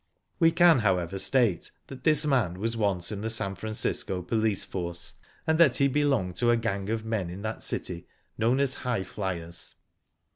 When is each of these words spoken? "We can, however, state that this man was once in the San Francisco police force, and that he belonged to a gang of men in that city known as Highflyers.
"We 0.39 0.49
can, 0.51 0.79
however, 0.79 1.19
state 1.19 1.69
that 1.85 2.03
this 2.03 2.25
man 2.25 2.57
was 2.59 2.75
once 2.75 3.11
in 3.11 3.21
the 3.21 3.29
San 3.29 3.53
Francisco 3.53 4.23
police 4.23 4.65
force, 4.65 5.13
and 5.45 5.59
that 5.59 5.77
he 5.77 5.87
belonged 5.87 6.37
to 6.37 6.49
a 6.49 6.57
gang 6.57 6.89
of 6.89 7.05
men 7.05 7.29
in 7.29 7.43
that 7.43 7.61
city 7.61 8.07
known 8.35 8.59
as 8.59 8.77
Highflyers. 8.77 9.75